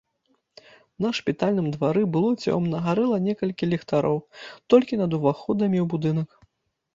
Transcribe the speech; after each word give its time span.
На 1.05 1.09
шпітальным 1.17 1.67
двары 1.75 2.03
было 2.15 2.31
цёмна, 2.45 2.77
гарэла 2.87 3.17
некалькі 3.27 3.69
ліхтароў 3.75 4.17
толькі 4.77 4.99
над 5.03 5.11
уваходамі 5.19 5.77
ў 5.85 5.87
будынак. 5.95 6.29